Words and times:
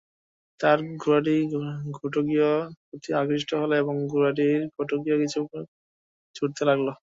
তার 0.59 0.79
ঘোড়াটি 1.01 1.35
ঘোটকীর 1.97 2.41
প্রতি 2.85 3.09
আকৃষ্ট 3.19 3.49
হল 3.61 3.71
এবং 3.81 3.95
ঘোড়াটি 4.11 4.45
ঘোটকীর 4.75 5.15
পিছু 5.21 5.39
পিছু 5.43 5.59
ছুটতে 6.35 6.61
লাগল। 6.69 6.87